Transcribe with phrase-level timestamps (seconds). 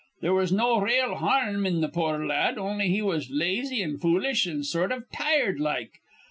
[0.21, 3.97] They was no rale harm in th' poor la ad, on'y he was lazy an'
[3.99, 5.99] foolish an' sort iv tired like.